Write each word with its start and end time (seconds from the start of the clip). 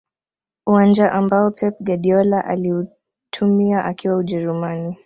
uwanja 0.65 1.11
ambao 1.11 1.51
pep 1.51 1.75
guardiola 1.79 2.45
aliutumia 2.45 3.83
akiwa 3.85 4.15
ujerumani 4.17 4.97